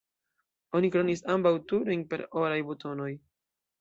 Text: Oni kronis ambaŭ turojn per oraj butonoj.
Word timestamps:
Oni 0.79 0.89
kronis 0.95 1.21
ambaŭ 1.33 1.51
turojn 1.73 2.07
per 2.15 2.25
oraj 2.45 2.59
butonoj. 2.71 3.11